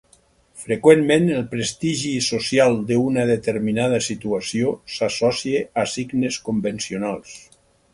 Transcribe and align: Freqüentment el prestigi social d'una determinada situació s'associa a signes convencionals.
Freqüentment 0.61 1.27
el 1.39 1.43
prestigi 1.51 2.15
social 2.29 2.79
d'una 2.93 3.27
determinada 3.35 4.03
situació 4.09 4.75
s'associa 4.99 5.65
a 5.85 5.89
signes 5.97 6.45
convencionals. 6.51 7.43